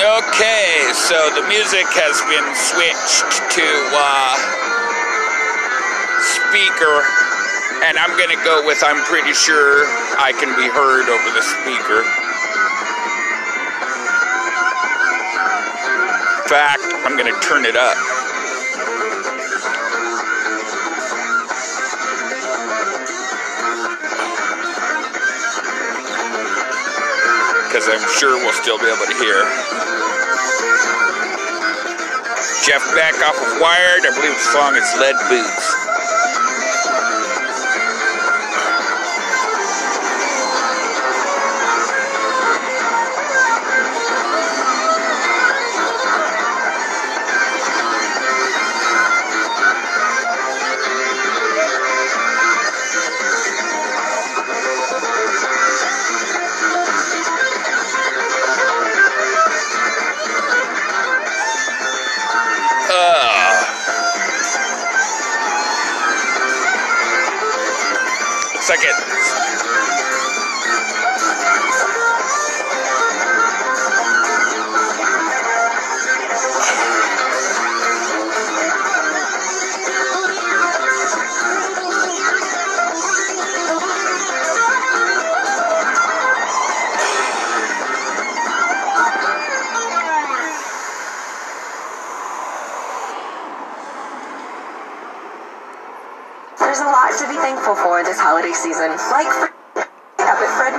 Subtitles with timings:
[0.00, 4.34] Okay, so the music has been switched to uh,
[6.24, 7.04] speaker,
[7.84, 9.84] and I'm gonna go with I'm pretty sure
[10.16, 12.00] I can be heard over the speaker.
[16.40, 18.21] In fact, I'm gonna turn it up.
[27.82, 29.42] Because I'm sure we'll still be able to hear.
[32.62, 34.06] Jeff Beck off of Wired.
[34.06, 35.81] I believe the song is Led Boots.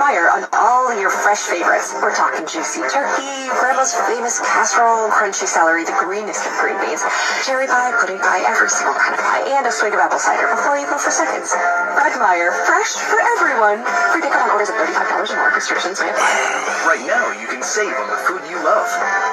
[0.04, 1.96] On all your fresh favorites.
[1.96, 7.00] We're talking juicy turkey, grandma's famous casserole, crunchy celery, the greenest of green beans,
[7.48, 10.44] cherry pie, pudding pie, every single kind of pie, and a swig of apple cider
[10.52, 11.56] before you go for seconds.
[11.96, 13.80] Fred Meyer, fresh for everyone.
[14.12, 14.92] Free pickup on orders of $35
[15.32, 15.56] or more.
[15.56, 16.84] Restrictions may apply.
[16.84, 18.84] Right now, you can save on the food you love.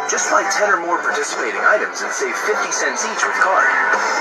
[0.07, 3.67] Just buy 10 or more participating items and save 50 cents each with card.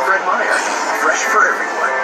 [0.02, 0.58] Fred Meyer,
[0.98, 1.99] fresh for everyone.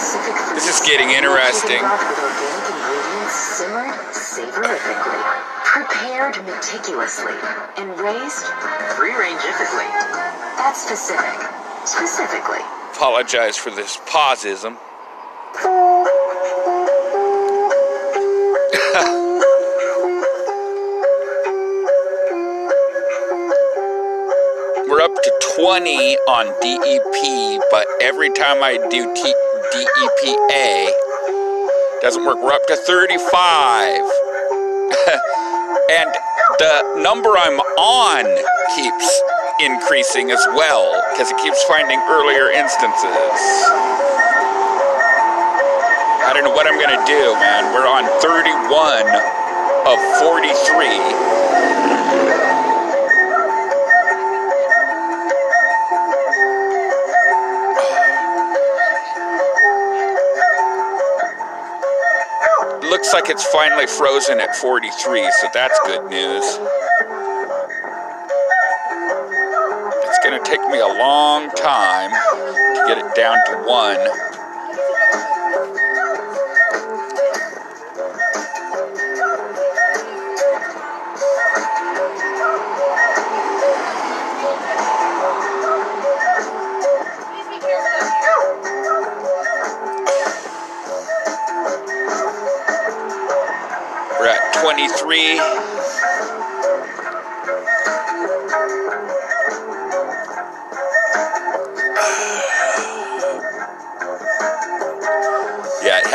[0.00, 1.78] This is getting interesting.
[5.62, 7.34] Prepared meticulously,
[7.76, 8.46] and raised
[8.96, 9.90] free-rangifically.
[10.56, 11.38] That's specific.
[11.84, 12.60] Specifically.
[12.94, 14.78] Apologize for this pausism.
[24.88, 29.34] We're up to 20 on DEP, but every time I do T-
[29.80, 30.92] DEPA.
[32.02, 32.42] Doesn't work.
[32.42, 33.96] We're up to 35.
[35.90, 36.10] and
[36.58, 38.24] the number I'm on
[38.76, 39.22] keeps
[39.60, 43.40] increasing as well because it keeps finding earlier instances.
[46.20, 47.72] I don't know what I'm going to do, man.
[47.72, 49.08] We're on 31
[49.88, 51.69] of 43.
[63.00, 66.44] Looks like it's finally frozen at 43, so that's good news.
[70.04, 74.29] It's going to take me a long time to get it down to 1.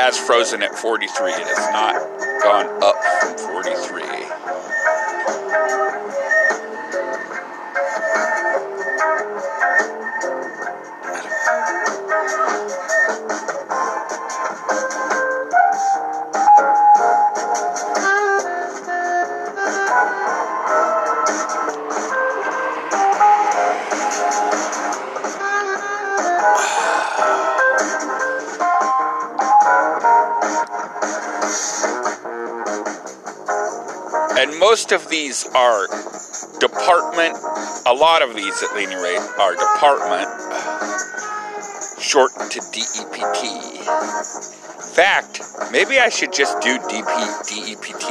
[0.05, 1.31] Has frozen at 43.
[1.31, 1.95] It has not
[2.43, 2.95] gone up
[34.75, 35.87] most of these are
[36.59, 37.33] department,
[37.85, 40.27] a lot of these at any rate are department,
[41.97, 43.79] shortened to DEPT.
[43.79, 45.41] In fact,
[45.71, 47.07] maybe I should just do DP,
[47.47, 48.03] DEPT.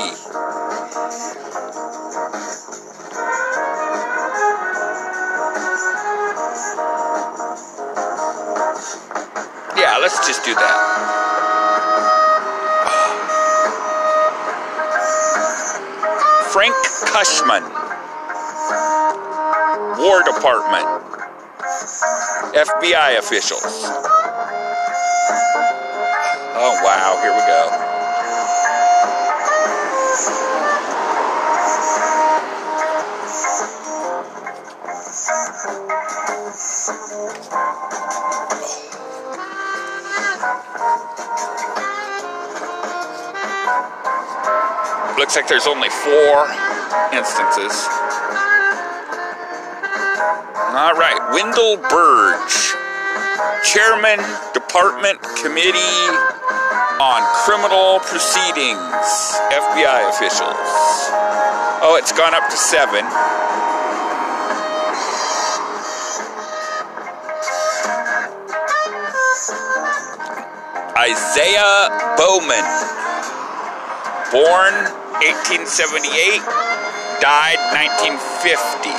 [9.76, 10.94] Yeah, let's just do that.
[17.14, 17.62] Cushman,
[20.02, 20.84] War Department,
[22.56, 23.62] FBI officials.
[26.56, 27.70] Oh, wow, here we go.
[45.17, 46.73] Looks like there's only four
[47.12, 47.75] instances.
[50.75, 52.75] All right, Wendell Burge,
[53.62, 54.19] Chairman,
[54.52, 56.02] Department Committee
[57.00, 59.06] on Criminal Proceedings,
[59.55, 60.58] FBI officials.
[61.82, 63.05] Oh, it's gone up to seven.
[70.96, 72.64] Isaiah Bowman,
[74.32, 76.43] born 1878,
[77.20, 78.90] died 1950.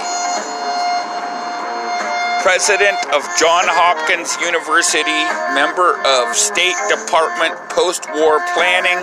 [2.45, 5.25] President of John Hopkins University,
[5.57, 9.01] member of State Department post war planning.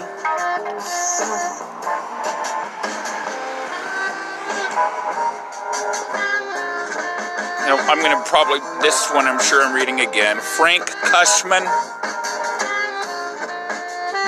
[7.67, 10.39] Now, I'm going to probably, this one I'm sure I'm reading again.
[10.39, 11.67] Frank Cushman,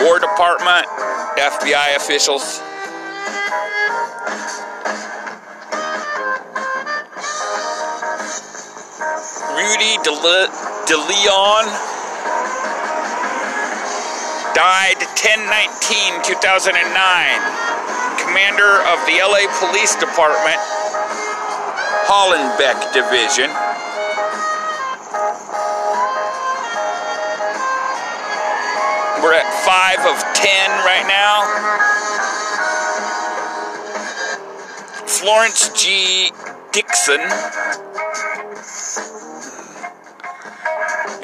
[0.03, 0.91] War Department,
[1.39, 2.64] FBI officials.
[9.65, 10.53] Rudy De, Le-
[10.85, 10.97] De
[14.53, 16.77] died 10-19, 2009.
[18.21, 20.61] Commander of the LA Police Department,
[22.05, 23.49] Hollenbeck Division.
[29.25, 31.41] We're at 5 of 10 right now.
[35.07, 36.33] Florence G.
[36.73, 37.23] Dixon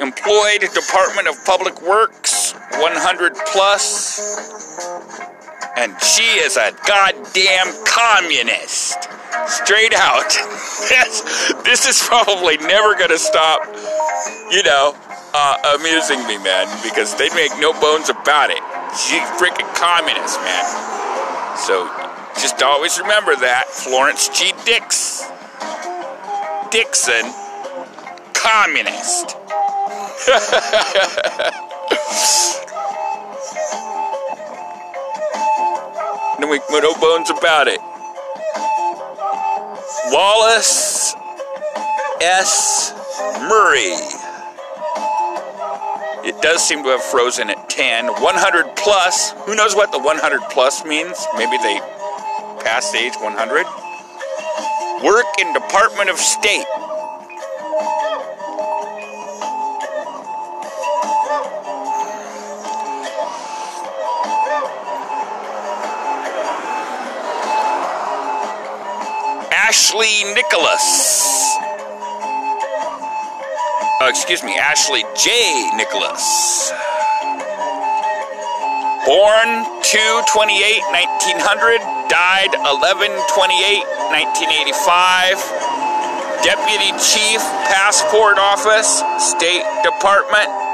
[0.01, 4.77] employed Department of Public Works, 100 plus,
[5.77, 8.97] and she is a goddamn communist.
[9.47, 10.27] Straight out.
[10.89, 13.61] this, this is probably never going to stop,
[14.51, 14.95] you know,
[15.33, 18.59] uh, amusing me, man, because they make no bones about it.
[18.97, 20.65] She's freaking communist, man.
[21.57, 21.87] So
[22.41, 23.67] just always remember that.
[23.69, 24.51] Florence G.
[24.65, 25.29] Dix.
[26.71, 27.33] Dixon,
[28.33, 29.35] communist.
[36.39, 37.79] no, we, no bones about it.
[40.11, 41.15] Wallace
[42.21, 42.93] S.
[43.47, 43.95] Murray.
[46.23, 48.07] It does seem to have frozen at 10.
[48.07, 49.31] 100 plus.
[49.45, 51.25] Who knows what the 100 plus means?
[51.35, 51.79] Maybe they
[52.63, 53.65] passed age 100.
[55.03, 56.65] Work in Department of State.
[69.91, 71.57] Ashley Nicholas.
[73.99, 75.67] Oh, excuse me, Ashley J.
[75.75, 76.71] Nicholas.
[79.03, 83.83] Born 228 1900, died 11 28
[84.15, 85.35] 1985.
[86.39, 90.70] Deputy Chief, Passport Office, State Department.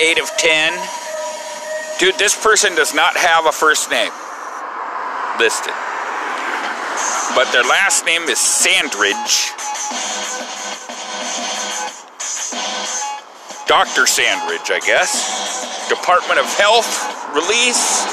[0.00, 0.72] 8 of 10.
[1.98, 4.12] Dude, this person does not have a first name
[5.38, 5.74] listed.
[7.36, 9.52] But their last name is Sandridge.
[13.68, 14.06] Dr.
[14.06, 15.88] Sandridge, I guess.
[15.90, 16.88] Department of Health,
[17.34, 18.08] release.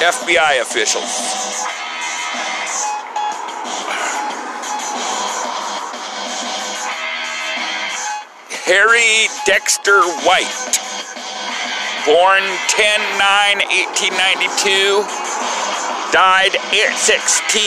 [0.00, 1.75] FBI officials.
[8.66, 10.74] Harry Dexter White,
[12.02, 15.06] born 10 9 1892,
[16.10, 17.62] died 8 16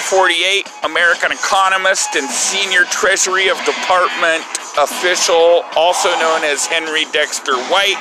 [0.00, 4.40] 1948, American economist and senior Treasury of Department
[4.80, 8.00] official, also known as Henry Dexter White.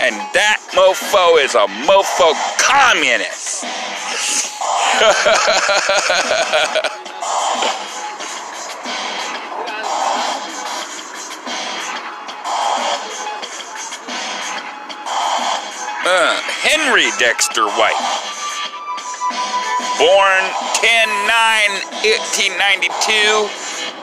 [0.00, 3.68] And that mofo is a mofo communist.
[16.10, 16.34] Uh,
[16.66, 17.94] Henry Dexter White.
[19.94, 20.42] Born
[20.82, 23.46] 10 9 1892,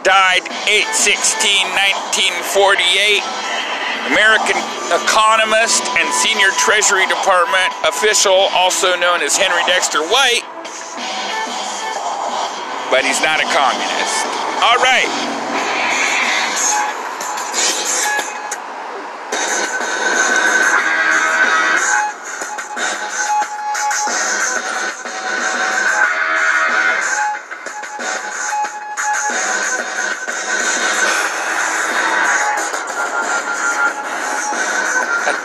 [0.08, 1.68] died 8 16
[2.48, 4.16] 1948.
[4.16, 4.56] American
[4.96, 10.48] economist and senior Treasury Department official, also known as Henry Dexter White.
[12.88, 14.24] But he's not a communist.
[14.64, 15.37] All right.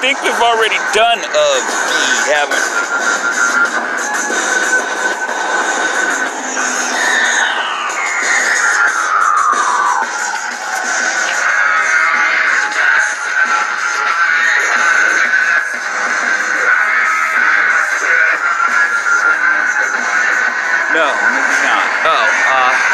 [0.03, 1.63] Think we've already done of
[2.27, 2.83] haven't we?
[20.93, 21.87] No, maybe not.
[22.11, 22.93] Oh, uh.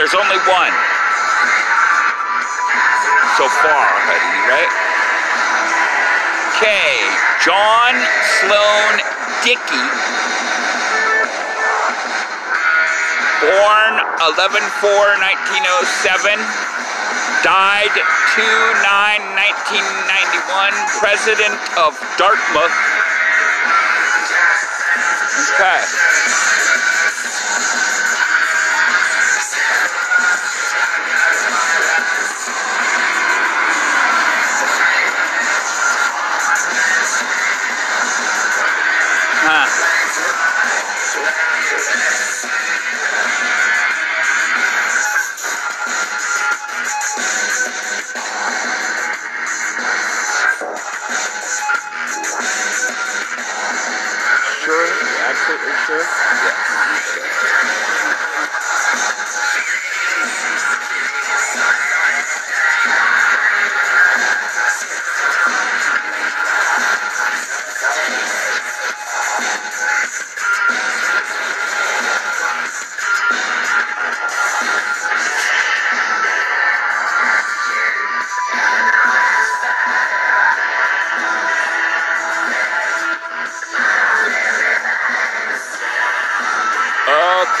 [0.00, 0.72] There's only one.
[3.36, 3.84] So far,
[4.48, 4.72] right?
[6.56, 7.04] Okay,
[7.44, 7.92] John
[8.40, 8.92] Sloan
[9.44, 9.88] Dickey.
[13.44, 13.92] Born
[14.24, 16.40] 11 4 1907
[17.44, 20.72] died 2 9 1991,
[21.04, 22.72] president of Dartmouth.
[25.60, 25.99] Okay.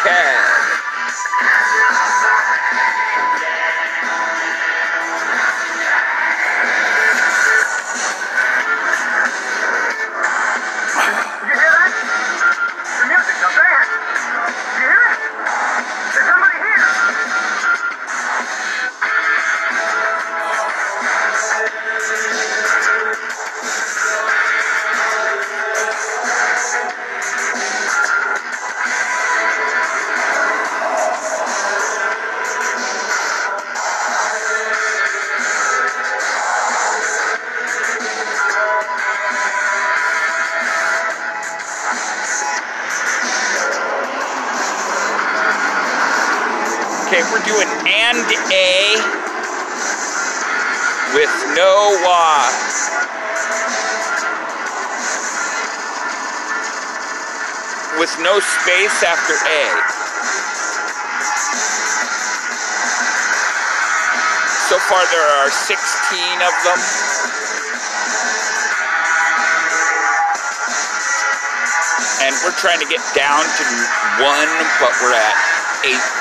[0.02, 0.39] Okay.
[47.10, 48.94] Okay, we're doing and a
[51.10, 51.74] with no
[52.06, 52.46] uh,
[57.98, 59.62] with no space after a.
[64.70, 65.74] So far, there are 16
[66.46, 66.78] of them.
[72.22, 73.64] And we're trying to get down to
[74.22, 74.48] one,
[74.78, 75.34] but we're at
[75.86, 76.19] eight.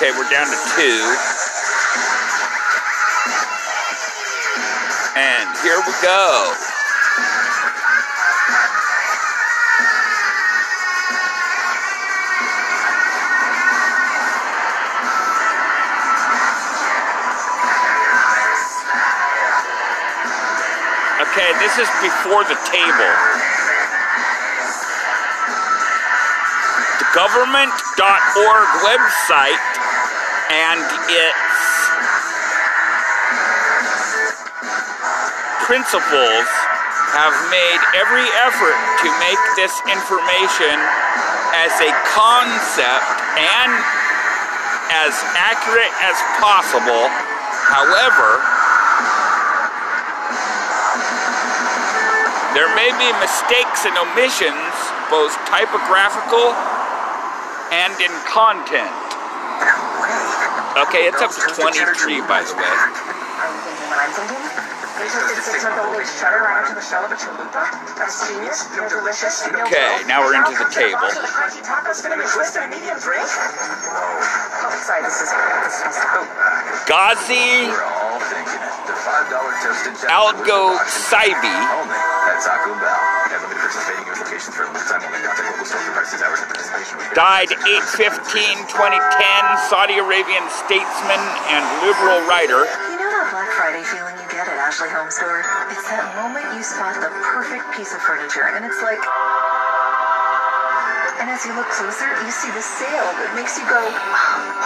[0.00, 1.02] Okay, we're down to two.
[5.18, 6.54] And here we go.
[21.26, 23.14] Okay, this is before the table.
[27.00, 29.77] The government.org website
[30.48, 30.80] and
[31.12, 31.48] its
[35.68, 36.48] principals
[37.12, 40.76] have made every effort to make this information
[41.52, 43.70] as a concept and
[44.92, 47.08] as accurate as possible.
[47.68, 48.40] However,
[52.56, 54.72] there may be mistakes and omissions,
[55.12, 56.56] both typographical
[57.72, 59.08] and in content.
[60.88, 62.72] Okay, it's up to 23, by the way.
[69.68, 70.98] Okay, now we're into the table.
[71.06, 73.28] to the crunchy tacos fit in a twist and a medium drink.
[74.82, 76.26] Sorry, this is this is messed up.
[76.88, 78.74] Ghazi We're all thinking it.
[78.88, 79.28] The $5
[79.60, 81.56] toasted cheddar Al Gosaibi.
[87.14, 87.48] Died
[87.96, 88.68] 8-15-2010,
[89.68, 92.64] Saudi Arabian statesman and liberal writer.
[92.64, 95.42] You know that Black Friday feeling you get at Ashley Home Store?
[95.70, 99.00] It's that moment you spot the perfect piece of furniture, and it's like.
[101.18, 104.57] And as you look closer, you see the sale that makes you go, wow.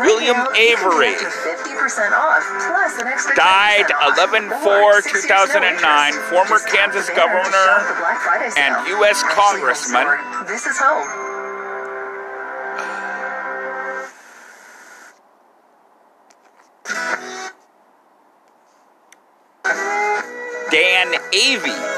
[0.00, 1.18] William Avery.
[1.18, 4.18] get up to 50% off, plus an extra Died 10% off.
[4.66, 6.30] Or six years no 11-4-2009, interest.
[6.30, 8.88] former Kansas the banner to governor shop the Black Friday and.
[8.88, 9.22] U.S.
[9.22, 10.06] Congressman.
[10.46, 11.08] This is home.
[20.70, 21.91] Dan Avey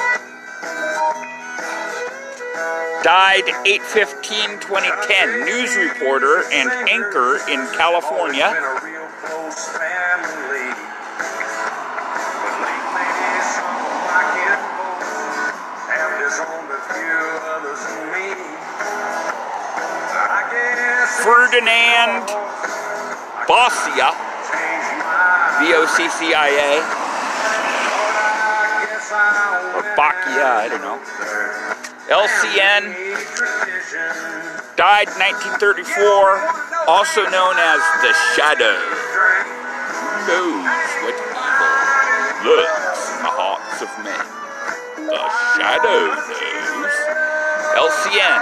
[3.04, 8.48] died 8-15-2010, news reporter and anchor in California.
[21.22, 22.24] Ferdinand
[23.46, 24.16] Bossia,
[25.60, 26.80] B-O-C-C-I-A,
[29.76, 31.73] or Bakia, I don't know.
[32.14, 32.94] LCN
[34.76, 38.78] died 1934, also known as The Shadow.
[40.30, 40.62] Who knows
[41.02, 44.14] what evil lurks in the hearts of men?
[45.10, 45.26] The
[45.58, 46.94] Shadow knows.
[47.82, 48.40] LCN.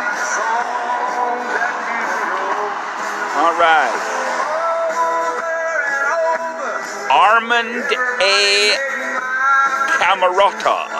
[3.40, 3.96] All right.
[7.10, 7.88] Armand
[8.20, 8.76] A.
[9.96, 10.91] Camarota.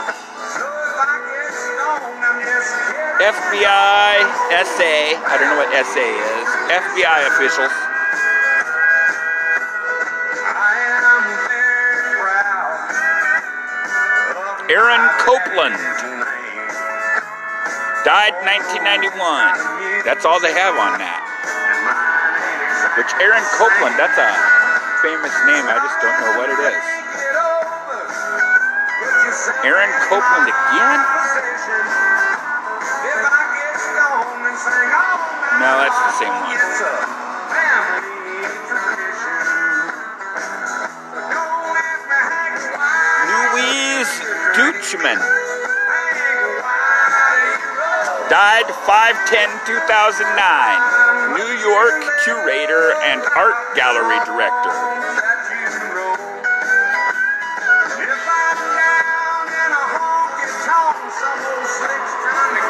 [3.22, 4.18] FBI
[4.66, 4.94] SA.
[5.22, 6.48] I don't know what SA is.
[6.74, 7.70] FBI officials.
[14.66, 15.78] Aaron Copland
[18.02, 19.14] died 1991.
[20.02, 21.22] That's all they have on that.
[22.98, 24.34] Which Aaron Copland, that's a
[24.98, 25.62] famous name.
[25.70, 26.82] I just don't know what it is.
[29.62, 31.00] Aaron Copland again?
[34.62, 36.54] No, that's the same one.
[43.26, 44.22] Louise
[44.54, 45.18] Deutschman
[48.30, 51.34] died 5-10-2009.
[51.34, 54.70] New York curator and art gallery director.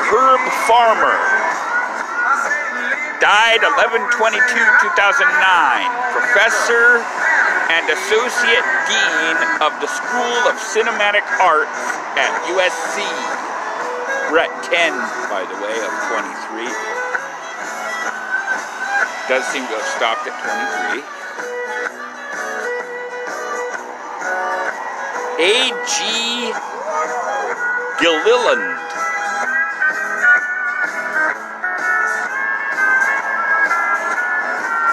[0.09, 0.41] Herb.
[0.67, 1.32] Farmer
[3.23, 4.19] died 11-22-2009.
[6.11, 6.99] Professor
[7.71, 11.71] and Associate Dean of the School of Cinematic Arts
[12.19, 12.99] at USC.
[14.27, 14.91] We're at 10,
[15.31, 16.67] by the way, of 23.
[19.31, 20.35] Does seem to have stopped at
[20.91, 21.07] 23.
[25.47, 25.97] A.G.
[28.03, 28.92] Gilliland.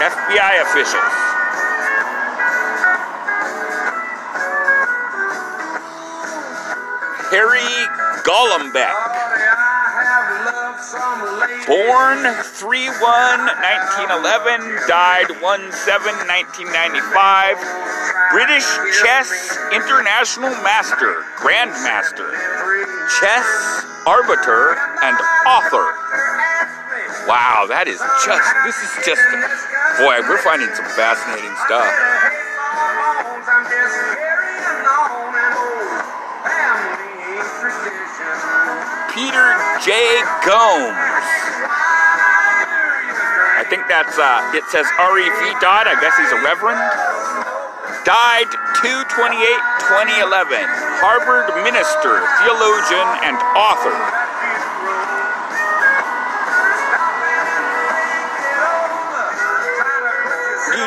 [0.10, 1.14] FBI officials.
[7.30, 7.70] Harry
[8.26, 8.90] Golombek.
[11.68, 17.58] Born 3 1 1911, died 1 7 1995.
[18.32, 18.66] British
[19.02, 19.30] chess
[19.72, 22.34] international master, grandmaster,
[23.22, 23.46] chess
[24.08, 26.49] arbiter, and author.
[27.28, 29.22] Wow, that is just, this is just,
[30.00, 31.88] boy, we're finding some fascinating stuff.
[39.14, 39.48] Peter
[39.84, 39.92] J.
[40.48, 40.96] Gomes.
[43.60, 45.92] I think that's, uh, it says REV dot.
[45.92, 46.80] I guess he's a reverend.
[48.08, 48.48] Died
[48.80, 50.24] 2 2011.
[51.04, 54.19] Harvard minister, theologian, and author.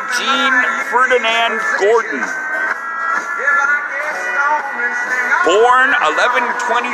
[0.02, 0.58] Eugene
[0.90, 2.18] Ferdinand Gordon.
[5.46, 6.90] Born 11 23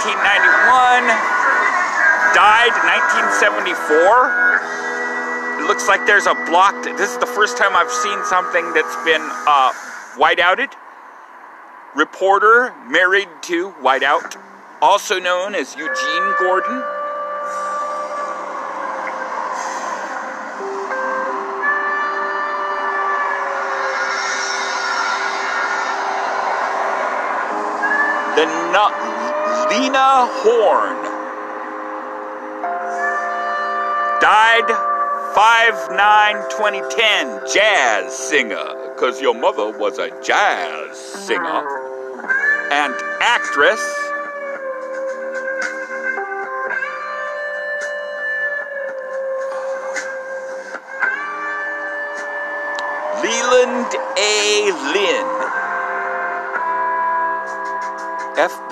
[0.00, 1.12] 1891,
[2.32, 5.60] died 1974.
[5.60, 6.84] It looks like there's a blocked.
[6.96, 9.72] This is the first time I've seen something that's been uh,
[10.16, 10.72] whiteouted.
[11.94, 14.40] Reporter married to whiteout,
[14.80, 16.82] also known as Eugene Gordon.
[28.72, 28.94] Nu-
[29.70, 31.02] Lena Horne
[34.20, 34.68] died
[35.34, 41.62] 5 9 2010 jazz singer because your mother was a jazz singer
[42.70, 43.80] and actress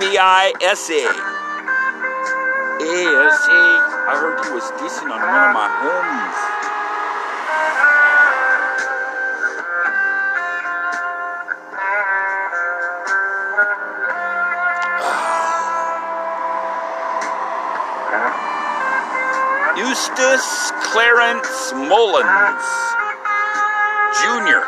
[0.01, 1.05] FBI SA.
[2.81, 3.61] ASA.
[4.09, 6.41] Heard he was decent on one of my homies.
[19.77, 22.65] Eustace Clarence Mullins
[24.17, 24.65] Jr.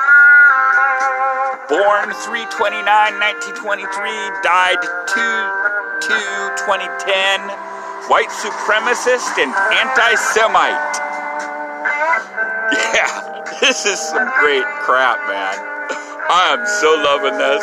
[1.68, 5.62] Born 329 1923, died 2
[6.02, 6.10] 2
[6.58, 7.40] 2010.
[8.10, 10.98] White supremacist and anti Semite.
[12.74, 15.54] Yeah, this is some great crap, man.
[16.28, 17.62] I am so loving this.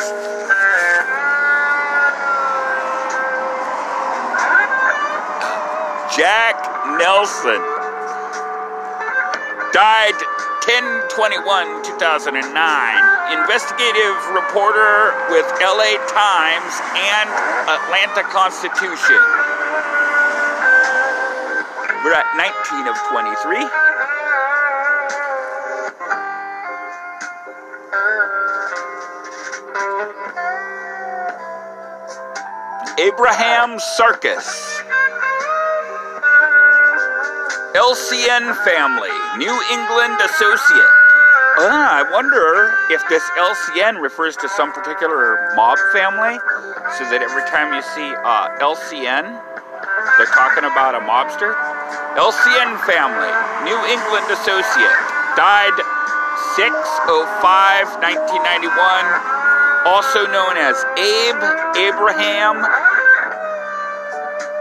[6.16, 6.56] Jack
[6.98, 7.60] Nelson
[9.72, 10.16] died
[10.62, 17.28] 10 21 2009 investigative reporter with la times and
[17.70, 19.20] atlanta constitution.
[22.02, 23.90] We're at 19 of 23
[33.00, 34.46] abraham sarkis.
[37.74, 40.99] LCN family, New England Associate.
[41.60, 46.40] Ah, I wonder if this LCN refers to some particular mob family,
[46.96, 49.28] so that every time you see uh, LCN,
[50.16, 51.52] they're talking about a mobster.
[52.16, 53.28] LCN family,
[53.68, 54.96] New England Associate,
[55.36, 55.76] died
[56.56, 56.72] 6
[57.44, 61.44] 05 1991, also known as Abe
[61.76, 62.64] Abraham.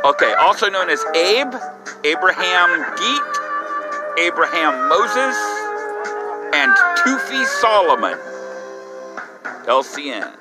[0.04, 1.56] Okay, also known as Abe
[2.04, 3.32] Abraham Geet,
[4.20, 5.40] Abraham Moses,
[6.54, 8.18] and Tufi Solomon.
[9.66, 10.32] LCN.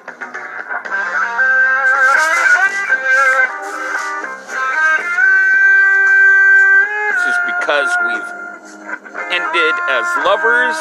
[7.10, 8.30] This is because we've
[9.30, 10.78] ended as lovers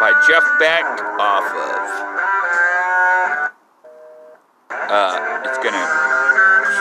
[0.00, 0.84] by Jeff Beck
[1.18, 1.88] off of.
[4.90, 5.86] Uh, it's gonna.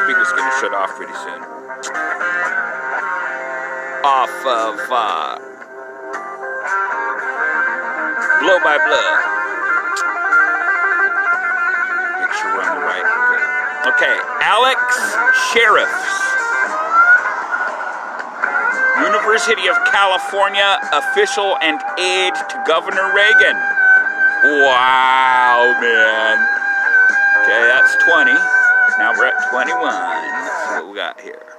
[0.04, 1.58] Speaker's gonna shut off pretty soon
[4.08, 5.47] off of uh,
[8.48, 9.08] Blow by Blow.
[12.16, 13.04] Make sure we're on the right.
[13.04, 13.44] Okay,
[13.92, 14.18] okay.
[14.40, 14.80] Alex
[15.52, 16.16] Sherriffs.
[19.04, 23.60] University of California official and aide to Governor Reagan.
[24.64, 26.40] Wow, man.
[27.44, 28.32] Okay, that's 20.
[28.98, 29.84] Now we're at 21.
[29.84, 31.57] Let's see what we got here.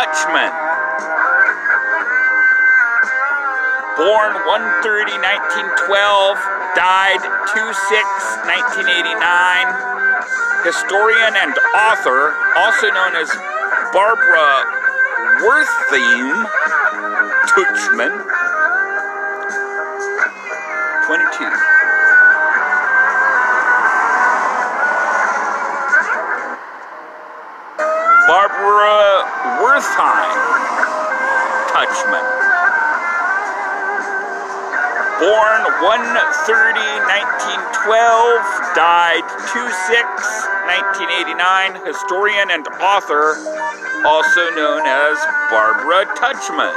[0.00, 0.48] Touchman.
[4.00, 6.40] Born 130 1912,
[6.72, 8.00] died 2 6
[8.48, 9.20] 1989.
[10.64, 13.28] Historian and author, also known as
[13.92, 14.64] Barbara
[15.44, 16.48] Wertheim
[17.52, 18.24] Tuchman.
[21.04, 21.69] 22.
[29.80, 30.36] Wertheim
[31.72, 32.26] Touchman.
[35.20, 36.80] Born 130
[37.80, 40.04] 1912, died 2 6
[40.68, 43.40] 1989, historian and author,
[44.04, 45.16] also known as
[45.48, 46.76] Barbara Touchman.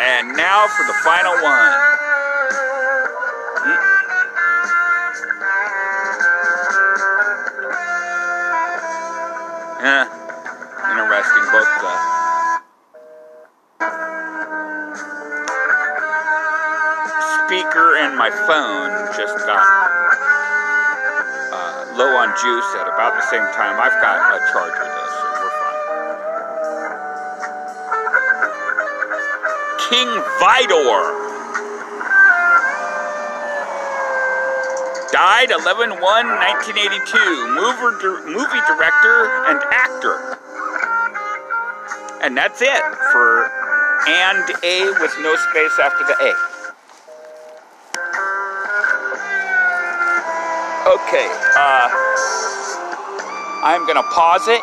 [0.00, 1.97] And now for the final one.
[17.48, 19.64] Speaker and my phone just got
[21.48, 23.80] uh, low on juice at about the same time.
[23.80, 25.80] I've got a charger, though, so we're fine.
[29.88, 31.08] King Vidor.
[35.10, 37.16] Died 11 1 1982.
[37.56, 37.96] Mover,
[38.28, 40.36] movie director and actor.
[42.20, 43.48] And that's it for
[44.06, 46.47] and A with no space after the A.
[50.88, 51.88] Okay, uh,
[53.62, 54.62] I'm gonna pause it